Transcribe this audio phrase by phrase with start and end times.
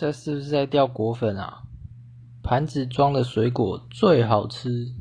[0.00, 1.64] 这是不是在掉果粉啊？
[2.40, 4.94] 盘子装的水果最好吃。